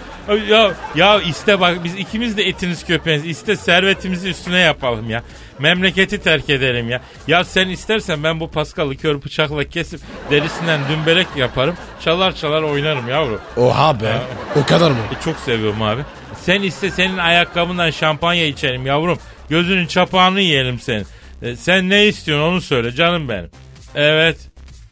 [0.49, 3.25] Ya ya iste bak biz ikimiz de etiniz köpeğiniz.
[3.25, 5.23] İste servetimizi üstüne yapalım ya.
[5.59, 7.01] Memleketi terk edelim ya.
[7.27, 9.99] Ya sen istersen ben bu Pascal'ı kör bıçakla kesip
[10.31, 11.75] derisinden dümbelek yaparım.
[12.03, 13.41] Çalar çalar oynarım yavrum.
[13.57, 14.17] Oha be.
[14.61, 14.97] O kadar mı?
[15.19, 16.01] E, çok seviyorum abi.
[16.41, 19.19] Sen iste senin ayakkabından şampanya içelim yavrum.
[19.49, 21.05] Gözünün çapağını yiyelim senin.
[21.41, 23.49] E, sen ne istiyorsun onu söyle canım benim.
[23.95, 24.37] Evet.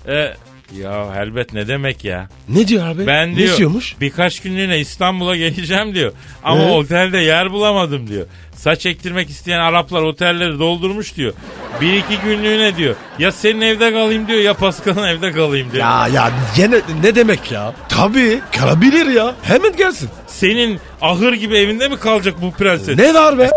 [0.07, 0.33] E,
[0.71, 2.27] ya elbet ne demek ya?
[2.49, 3.07] Ne diyor abi?
[3.07, 3.95] Ben ne diyor istiyormuş?
[4.01, 6.11] birkaç günlüğüne İstanbul'a geleceğim diyor.
[6.43, 6.71] Ama Ee?
[6.71, 8.25] otelde yer bulamadım diyor.
[8.55, 11.33] Saç ektirmek isteyen Araplar otelleri doldurmuş diyor.
[11.81, 12.95] Bir iki günlüğüne diyor.
[13.19, 15.83] Ya senin evde kalayım diyor ya Pascal'ın evde kalayım diyor.
[15.83, 17.73] Ya ya gene ne demek ya?
[17.89, 19.35] Tabii kalabilir ya.
[19.43, 20.09] Hemen gelsin.
[20.27, 22.97] Senin ahır gibi evinde mi kalacak bu prenses?
[22.97, 23.49] Ne var be?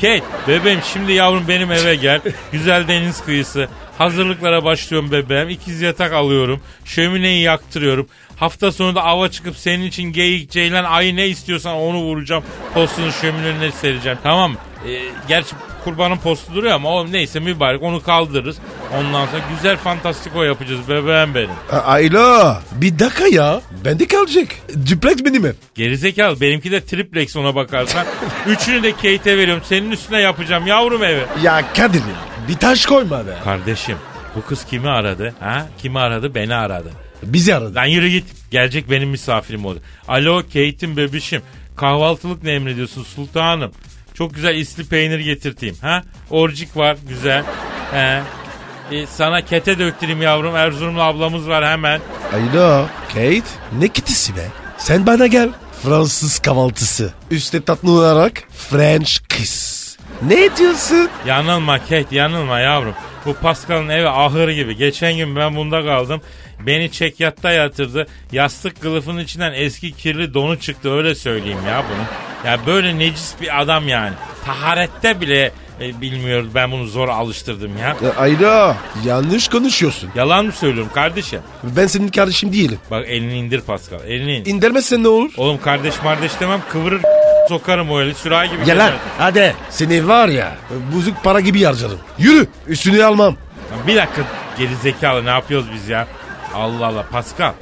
[0.00, 2.20] Kate bebeğim şimdi yavrum benim eve gel.
[2.52, 3.68] Güzel deniz kıyısı.
[4.04, 5.48] Hazırlıklara başlıyorum bebeğim.
[5.48, 6.60] İkiz yatak alıyorum.
[6.84, 8.06] Şömineyi yaktırıyorum.
[8.36, 12.44] Hafta sonu da ava çıkıp senin için geyik, ceylan, ayı ne istiyorsan onu vuracağım.
[12.74, 14.18] Postunu şöminenin önüne sereceğim.
[14.22, 14.56] Tamam mı?
[14.88, 18.56] Ee, gerçi kurbanın postu duruyor ama o neyse mübarek onu kaldırırız.
[18.98, 21.50] Ondan sonra güzel fantastiko yapacağız bebeğim benim.
[21.72, 23.60] A- Ayla bir dakika ya.
[23.84, 24.48] Bende kalacak.
[24.90, 25.52] Duplex benim ev.
[25.74, 28.06] Gerizekalı benimki de triplex ona bakarsan.
[28.46, 29.62] Üçünü de Kate'e veriyorum.
[29.66, 31.20] Senin üstüne yapacağım yavrum evi.
[31.42, 32.30] Ya Kadir ya.
[32.48, 33.34] Bir taş koyma be.
[33.44, 33.96] Kardeşim
[34.36, 35.34] bu kız kimi aradı?
[35.40, 35.66] Ha?
[35.78, 36.34] Kimi aradı?
[36.34, 36.90] Beni aradı.
[37.22, 37.74] Bizi aradı.
[37.74, 38.24] Lan yürü git.
[38.50, 39.80] Gelecek benim misafirim oldu.
[40.08, 41.42] Alo Kate'im bebişim.
[41.76, 43.72] Kahvaltılık ne emrediyorsun sultanım?
[44.14, 45.76] Çok güzel isli peynir getirteyim.
[45.80, 46.02] Ha?
[46.30, 47.44] Orcik var güzel.
[47.92, 48.22] He.
[48.92, 50.56] E, sana kete döktüreyim yavrum.
[50.56, 52.00] Erzurumlu ablamız var hemen.
[52.34, 52.86] Ayla.
[53.08, 53.42] Kate.
[53.78, 54.46] Ne kitisi be?
[54.78, 55.48] Sen bana gel.
[55.82, 57.12] Fransız kahvaltısı.
[57.30, 59.69] Üste tatlı olarak French kiss.
[60.22, 61.10] Ne diyorsun?
[61.26, 62.94] Yanılma Kate yanılma yavrum.
[63.26, 64.76] Bu Pascal'ın evi ahır gibi.
[64.76, 66.20] Geçen gün ben bunda kaldım.
[66.66, 68.06] Beni çekyatta yatırdı.
[68.32, 72.04] Yastık kılıfının içinden eski kirli donu çıktı öyle söyleyeyim ya bunu.
[72.50, 74.14] Ya böyle necis bir adam yani.
[74.44, 77.96] Taharette bile e, bilmiyoruz ben bunu zor alıştırdım ya.
[78.04, 80.10] Ya Ayda yanlış konuşuyorsun.
[80.14, 81.40] Yalan mı söylüyorum kardeşim?
[81.62, 82.78] Ben senin kardeşim değilim.
[82.90, 84.50] Bak elini indir Pascal elini indir.
[84.50, 85.30] İndirmezsen ne olur?
[85.36, 87.02] Oğlum kardeş kardeş demem kıvırır
[87.48, 88.64] sokarım o eli sürahi gibi.
[88.64, 89.54] Gel lan hadi.
[89.70, 90.56] Seni var ya
[90.94, 91.98] bozuk para gibi harcarım.
[92.18, 93.36] Yürü üstünü almam.
[93.86, 94.22] Bir dakika
[94.58, 96.06] geri zekalı ne yapıyoruz biz ya?
[96.54, 97.52] Allah Allah Pascal.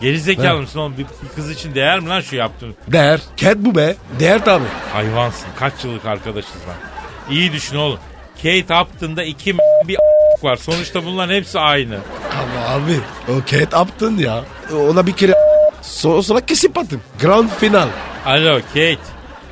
[0.00, 0.92] Geri zekalı mısın oğlum?
[0.98, 2.74] Bir, bir kız için değer mi lan şu yaptığın?
[2.88, 3.20] Değer.
[3.36, 3.94] Cat bu be.
[4.20, 4.64] Değer tabi.
[4.92, 5.46] Hayvansın.
[5.58, 6.95] Kaç yıllık arkadaşız lan.
[7.30, 7.98] İyi düşün oğlum.
[8.36, 9.56] Kate Upton'da iki
[9.88, 9.96] bir
[10.42, 10.56] var.
[10.56, 11.98] Sonuçta bunların hepsi aynı.
[12.32, 14.44] Ama abi o Cat Upton ya.
[14.90, 15.34] Ona bir kere
[15.82, 17.00] sonra, sonra kesip attım.
[17.22, 17.88] Grand final.
[18.26, 18.98] Alo Kate.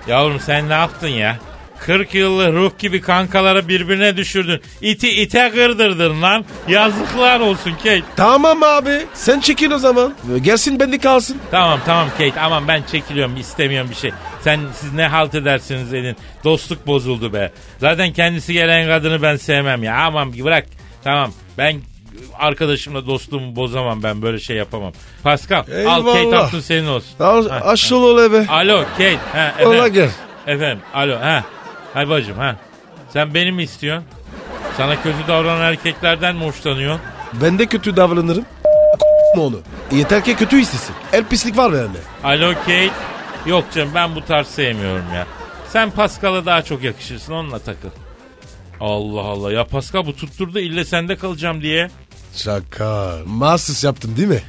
[0.09, 1.39] Yavrum sen ne yaptın ya?
[1.87, 4.61] 40 yıllık ruh gibi kankaları birbirine düşürdün.
[4.81, 6.45] İti ite kırdırdın lan.
[6.69, 8.03] Yazıklar olsun Kate.
[8.17, 10.15] Tamam abi sen çekil o zaman.
[10.43, 11.37] Gelsin bende kalsın.
[11.51, 14.11] Tamam tamam Kate aman ben çekiliyorum istemiyorum bir şey.
[14.41, 16.17] Sen siz ne halt edersiniz edin.
[16.45, 17.53] Dostluk bozuldu be.
[17.79, 19.97] Zaten kendisi gelen kadını ben sevmem ya.
[19.97, 20.67] Aman bırak.
[21.05, 21.77] Tamam ben
[22.39, 24.93] arkadaşımla dostluğumu bozamam ben böyle şey yapamam.
[25.23, 26.05] Pascal al Eyvallah.
[26.15, 27.11] Kate Upton senin olsun.
[27.21, 28.47] Al, Ha, aşıl ol eve.
[28.49, 29.17] Alo Kate.
[29.33, 29.95] Ha, Ola efendim.
[29.95, 30.09] gel.
[30.55, 31.45] Efendim alo ha.
[31.95, 32.57] Hay bacım ha.
[33.13, 34.05] Sen beni mi istiyorsun?
[34.77, 37.01] Sana kötü davranan erkeklerden mi hoşlanıyorsun?
[37.43, 38.45] Ben de kötü davranırım.
[39.37, 39.61] mu onu.
[39.93, 40.95] Yeter ki kötü istesin.
[41.13, 41.99] El pislik var bende.
[42.25, 42.91] Alo Kate.
[43.47, 45.27] Yok canım ben bu tarz sevmiyorum ya.
[45.69, 47.89] Sen Pascal'a daha çok yakışırsın onunla takıl.
[48.81, 51.91] Allah Allah ya Pascal bu tutturdu ille sende kalacağım diye.
[52.35, 53.17] Şaka.
[53.27, 54.43] Mahsus yaptın değil mi?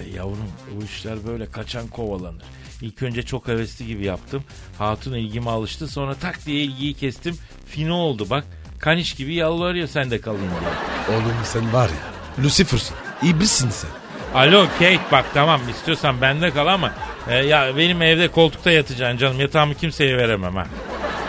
[0.00, 2.42] E yavrum bu işler böyle kaçan kovalanır.
[2.84, 4.44] İlk önce çok hevesli gibi yaptım.
[4.78, 7.38] Hatun ilgime alıştı sonra tak diye ilgiyi kestim.
[7.66, 8.44] Fino oldu bak.
[8.78, 11.18] Kaniş gibi yalvarıyor sende kalayım diye.
[11.18, 12.44] Oğlum sen var ya.
[12.44, 12.96] Lucifer'sın.
[13.22, 13.90] İblissin sen.
[14.34, 16.92] Alo Kate bak tamam istiyorsan bende kal ama
[17.28, 20.66] e, ya benim evde koltukta yatacaksın canım yatağımı kimseye veremem ha.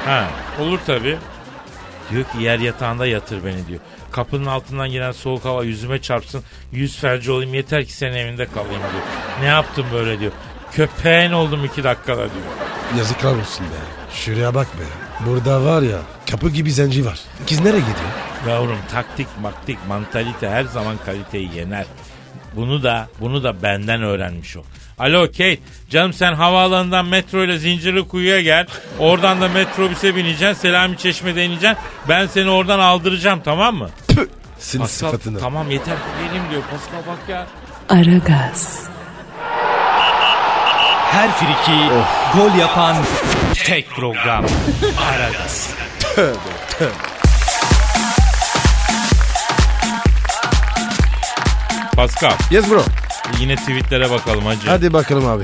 [0.06, 1.18] Ha olur tabi.
[2.12, 3.80] Diyor ki yer yatağında yatır beni diyor.
[4.12, 6.44] Kapının altından giren soğuk hava yüzüme çarpsın.
[6.72, 9.04] Yüz felci olayım yeter ki senin evinde kalayım diyor.
[9.42, 10.32] Ne yaptım böyle diyor.
[10.76, 12.46] Köpeğin oldum iki dakikada diyor.
[12.98, 13.80] Yazıklar olsun be.
[14.14, 14.84] Şuraya bak be.
[15.26, 15.98] Burada var ya
[16.32, 17.20] kapı gibi zenci var.
[17.50, 17.96] Kız nereye gidiyor?
[18.50, 21.86] Yavrum taktik maktik mantalite her zaman kaliteyi yener.
[22.56, 24.62] Bunu da bunu da benden öğrenmiş o.
[25.00, 25.58] Alo Kate
[25.90, 28.68] canım sen havaalanından metro ile zincirli kuyuya gel.
[29.00, 30.62] Oradan da metrobüse bineceksin.
[30.62, 31.78] Selami Çeşme'de ineceksin.
[32.10, 33.90] Ben seni oradan aldıracağım tamam mı?
[34.60, 35.40] Senin Pascal, sıfatını.
[35.40, 36.62] tamam yeter geleyim diyor.
[36.62, 37.48] Pascal bak ya.
[37.90, 38.84] Aragaz,
[41.16, 41.80] Her friki
[42.34, 42.96] gol yapan
[43.66, 44.46] tek program.
[45.12, 45.70] Aragaz.
[51.96, 52.84] Pascal Yes bro.
[53.40, 54.68] yine tweetlere bakalım hacı.
[54.68, 55.44] Hadi bakalım abi.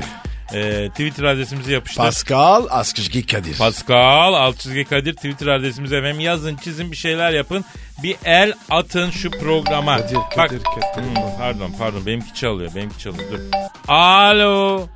[0.54, 2.02] Ee, Twitter adresimizi yapıştır.
[2.02, 3.58] Pascal Askışki Kadir.
[3.58, 7.64] Pascal alt çizgi Kadir Twitter adresimize efendim yazın çizin bir şeyler yapın.
[8.02, 9.96] Bir el atın şu programa.
[9.96, 11.06] Kadir, Kadir, Kadir.
[11.06, 13.38] Hmm, pardon pardon benimki çalıyor benimki çalıyor dur.
[13.88, 14.86] Alo.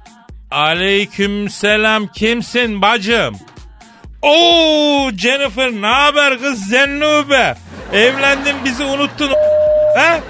[0.51, 3.37] Aleyküm selam kimsin bacım?
[4.23, 7.55] Oo Jennifer ne haber kız Zennube?
[7.93, 9.31] Evlendin bizi unuttun.
[9.97, 10.21] He?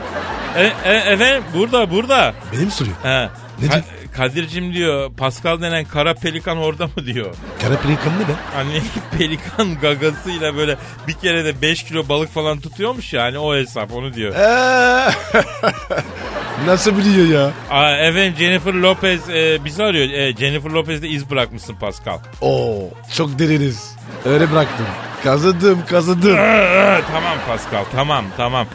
[0.57, 2.35] E, e, efendim burada burada.
[2.53, 2.97] Benim soruyor.
[3.03, 3.29] He.
[3.63, 3.83] Ne diyor?
[4.17, 7.35] Kadir'cim diyor Pascal denen kara pelikan orada mı diyor.
[7.63, 8.33] Kara pelikan ne be?
[8.55, 8.83] Hani
[9.19, 10.77] pelikan gagasıyla böyle
[11.09, 14.35] bir kere de 5 kilo balık falan tutuyormuş ya hani o hesap onu diyor.
[16.65, 17.51] Nasıl biliyor ya?
[17.71, 20.11] Aa, efendim Jennifer Lopez e, bizi arıyor.
[20.11, 22.19] E, Jennifer Lopez'de iz bırakmışsın Pascal.
[22.41, 22.75] Oo,
[23.17, 23.97] çok deriniz.
[24.25, 24.87] Öyle bıraktım.
[25.25, 26.37] Kazıdım kazıdım.
[26.39, 28.67] Ee, tamam Pascal tamam tamam.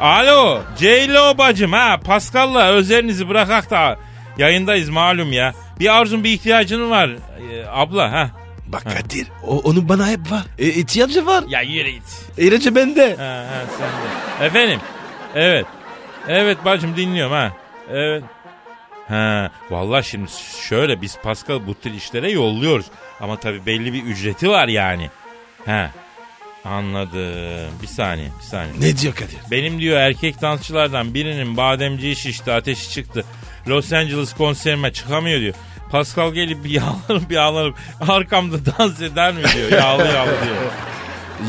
[0.00, 3.96] Alo J-Lo bacım ha Pascal'la özlerinizi bırakak da
[4.38, 5.52] yayındayız malum ya.
[5.80, 8.30] Bir arzun bir ihtiyacın var e, abla ha.
[8.66, 10.42] Bak Kadir o, onun bana hep var.
[10.58, 11.44] E, ihtiyacı var.
[11.48, 12.02] Ya yürü git.
[12.38, 13.16] İlacı bende.
[13.16, 14.46] Ha, ha, sen de.
[14.46, 14.80] Efendim.
[15.34, 15.66] Evet.
[16.28, 17.52] Evet bacım dinliyorum ha.
[17.90, 18.22] Evet.
[19.08, 20.30] Ha, vallahi şimdi
[20.68, 22.86] şöyle biz Pascal bu tür işlere yolluyoruz.
[23.20, 25.10] Ama tabii belli bir ücreti var yani.
[25.66, 25.90] Ha.
[26.64, 27.72] Anladım.
[27.82, 28.80] Bir saniye, bir saniye.
[28.80, 29.38] Ne diyor Kadir?
[29.50, 33.24] Benim diyor erkek dansçılardan birinin bademciği şişti, ateşi çıktı.
[33.68, 35.54] Los Angeles konserime çıkamıyor diyor.
[35.90, 37.74] Pascal gelip bir yağlarım bir ağlarım
[38.08, 39.72] arkamda dans eder mi diyor.
[39.72, 40.56] Yağlı yağlı diyor.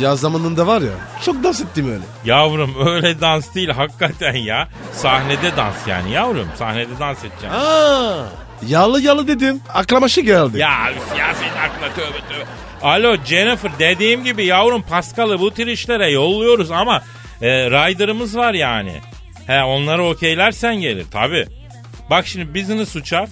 [0.02, 0.92] Yaz zamanında var ya
[1.26, 2.04] çok dans ettim öyle.
[2.26, 4.68] Yavrum öyle dans değil hakikaten ya.
[4.94, 6.48] Sahnede dans yani yavrum.
[6.56, 7.56] Sahnede dans edeceğim.
[7.56, 8.26] Aa,
[8.68, 9.62] yağlı yağlı dedim.
[9.74, 10.58] Aklıma şey geldi.
[10.60, 10.70] Ya
[11.18, 12.46] ya senin aklına tövbe tövbe.
[12.82, 17.02] Alo Jennifer dediğim gibi yavrum Pascal'ı bu tür işlere yolluyoruz ama
[17.42, 19.02] e, rider'ımız var yani.
[19.48, 21.46] He onları okeylersen gelir tabi.
[22.10, 23.30] Bak şimdi business uçak.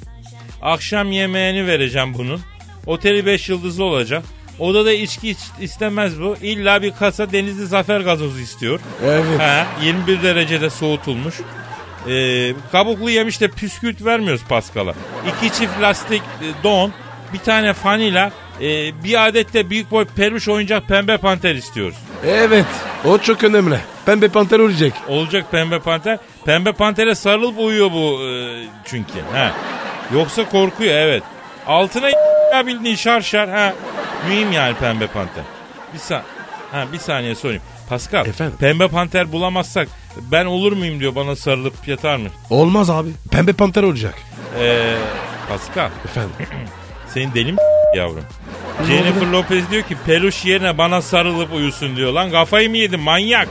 [0.61, 2.41] Akşam yemeğini vereceğim bunun.
[2.87, 4.23] Oteli 5 yıldızlı olacak.
[4.59, 6.35] Odada içki iç- istemez bu.
[6.41, 8.79] İlla bir kasa denizli zafer gazozu istiyor.
[9.05, 9.39] Evet.
[9.39, 11.35] He, 21 derecede soğutulmuş.
[12.09, 14.93] Ee, kabuklu yemişte püskürt vermiyoruz Paskal'a.
[15.37, 16.91] İki çift lastik e, don,
[17.33, 21.95] bir tane fanila, e, bir adet de büyük boy peluş oyuncak pembe panter istiyoruz.
[22.27, 22.65] Evet.
[23.05, 23.79] O çok önemli.
[24.05, 24.93] Pembe panter olacak.
[25.07, 26.17] Olacak pembe panter.
[26.45, 29.13] Pembe pantere sarılıp uyuyor bu e, çünkü.
[29.33, 29.49] He.
[30.13, 31.23] Yoksa korkuyor evet.
[31.67, 32.07] Altına
[32.67, 33.49] bildiğin şarşar.
[33.49, 33.73] Ha.
[34.27, 35.43] Mühim yani pembe panter.
[35.93, 36.23] Bir, sa
[36.71, 37.61] ha, bir saniye sorayım.
[37.89, 38.53] Pascal Efendim?
[38.59, 39.87] pembe panter bulamazsak
[40.31, 42.29] ben olur muyum diyor bana sarılıp yatar mı?
[42.49, 43.09] Olmaz abi.
[43.31, 44.15] Pembe panter olacak.
[44.59, 44.95] Ee,
[45.49, 46.31] Pascal Efendim.
[47.07, 47.57] senin deli mi
[47.95, 48.23] yavrum?
[48.87, 52.13] Jennifer Lopez diyor ki peluş yerine bana sarılıp uyusun diyor.
[52.13, 53.47] Lan kafayı mı yedin manyak?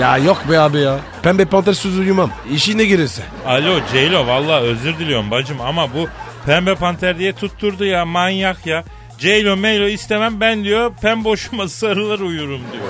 [0.00, 0.98] ya yok be abi ya.
[1.22, 2.30] Pembe panter sözü uyumam.
[2.50, 3.22] İşine girirse.
[3.46, 6.08] Alo Ceylo valla özür diliyorum bacım ama bu
[6.46, 8.84] pembe panter diye tutturdu ya manyak ya.
[9.18, 12.84] Ceylo meylo istemem ben diyor pem boşuma sarılır uyurum diyor.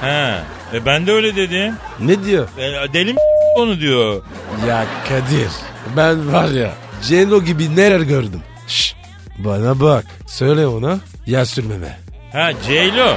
[0.00, 0.34] He
[0.74, 1.74] e ben de öyle dedim.
[2.00, 2.48] Ne diyor?
[2.58, 3.20] E, deli mi
[3.56, 4.22] onu diyor.
[4.68, 5.50] Ya Kadir.
[5.96, 6.72] Ben var ya.
[7.02, 8.42] Celo gibi neler gördüm.
[8.68, 8.94] Şş,
[9.38, 10.04] bana bak.
[10.26, 10.98] Söyle ona.
[11.26, 11.98] Ya sürmeme.
[12.32, 13.16] Ha Ceylo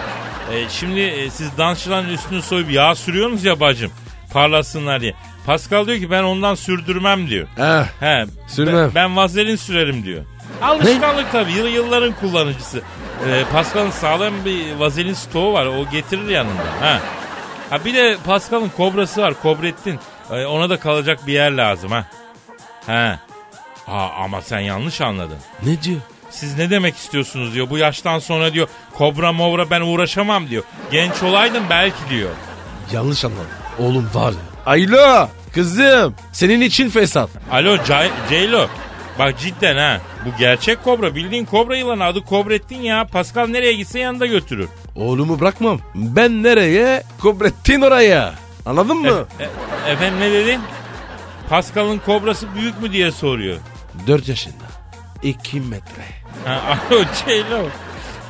[0.52, 3.92] e, şimdi e, siz dansçıların üstünü soyup yağ sürüyorsunuz ya bacım
[4.34, 5.14] parlasınlar diye.
[5.46, 7.48] Pascal diyor ki ben ondan sürdürmem diyor.
[7.58, 7.86] Eh.
[8.00, 8.76] He, Sürmem.
[8.76, 10.24] Ben, ben vazelin sürerim diyor.
[10.64, 11.52] Alışkanlık tabii.
[11.52, 12.82] Yıl, yılların kullanıcısı.
[13.28, 15.66] Ee, Pascal'ın sağlam bir vazelin stoğu var.
[15.66, 16.64] O getirir yanında.
[16.82, 17.00] Ha.
[17.70, 19.34] Ha bir de Pascal'ın kobrası var.
[19.42, 20.00] Kobrettin.
[20.32, 22.06] Ee, ona da kalacak bir yer lazım ha.
[22.88, 23.20] Ha.
[23.88, 25.38] Aa, ama sen yanlış anladın.
[25.64, 26.00] Ne diyor?
[26.30, 27.70] Siz ne demek istiyorsunuz diyor.
[27.70, 30.64] Bu yaştan sonra diyor kobra movra ben uğraşamam diyor.
[30.92, 32.30] Genç olaydım belki diyor.
[32.92, 33.48] Yanlış anladım.
[33.80, 34.38] Oğlum var ya.
[34.66, 35.28] Aylo.
[35.54, 36.16] Kızım.
[36.32, 37.30] Senin için fesat.
[37.52, 38.68] Alo Cay- Ceylo.
[39.20, 40.02] Bak cidden ha.
[40.26, 41.16] Bu gerçek kobra.
[41.16, 43.08] Bildiğin kobra yılanı adı Kobrettin ya.
[43.12, 44.70] Pascal nereye gitse yanında götürür.
[44.96, 45.80] Oğlumu bırakmam.
[45.96, 47.04] Ben nereye?
[47.22, 48.34] Kobrettin oraya.
[48.66, 49.26] Anladın mı?
[49.40, 50.62] E- e- efendim ne dedin?
[51.50, 53.58] Pascal'ın kobrası büyük mü diye soruyor.
[54.08, 54.64] 4 yaşında.
[55.24, 56.04] 2 metre.
[56.46, 57.66] Ha, alo Ceylo.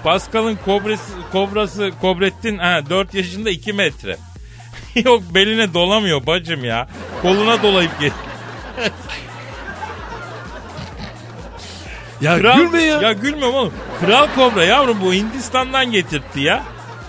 [0.03, 4.17] Pascal'ın kobrası, kobrası Kobrettin ha, 4 yaşında 2 metre.
[5.05, 6.87] Yok beline dolamıyor bacım ya.
[7.21, 8.11] Koluna dolayıp gel.
[12.23, 13.01] Ya Kral, gülme ya.
[13.01, 13.73] Ya gülmüyorum oğlum.
[13.99, 16.63] Kral kobra yavrum bu Hindistan'dan getirtti ya.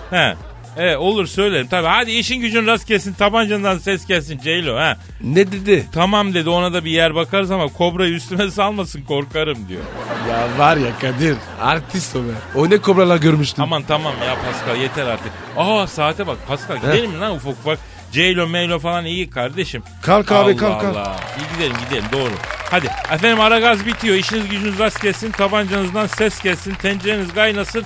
[0.09, 0.35] He.
[0.77, 1.87] Evet olur söylerim tabii.
[1.87, 4.97] Hadi işin gücün rast gelsin tabancandan ses gelsin Ceylo ha.
[5.21, 5.85] Ne dedi?
[5.93, 9.81] Tamam dedi ona da bir yer bakarız ama kobrayı üstüme salmasın korkarım diyor.
[10.29, 11.35] Ya var ya Kadir.
[11.61, 12.31] Artist o be.
[12.55, 13.63] O ne kobralar görmüştüm.
[13.63, 15.31] Aman tamam ya Pascal yeter artık.
[15.57, 17.79] Aa saate bak Pascal gidelim mi lan ufak ufak.
[18.11, 19.83] Ceylo meylo falan iyi kardeşim.
[20.01, 20.95] Kalk abi, Allah kalk, kalk.
[20.95, 21.15] Allah.
[21.37, 22.31] İyi gidelim gidelim doğru.
[22.75, 24.15] Hadi efendim ara gaz bitiyor.
[24.15, 25.31] İşiniz gücünüz rast gelsin.
[25.31, 26.73] Tabancanızdan ses gelsin.
[26.73, 27.83] Tencereniz kaynasın.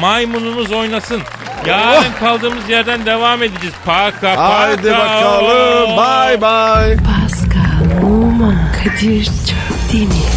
[0.00, 1.22] Maymununuz oynasın.
[1.66, 3.74] Yarın kaldığımız yerden devam edeceğiz.
[3.86, 4.58] Paka paka.
[4.58, 5.96] Haydi bakalım.
[5.96, 6.96] Bye bye.
[6.96, 10.35] Pascal, Oman, Kadir çok değil mi?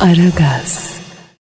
[0.00, 0.87] Aragaz.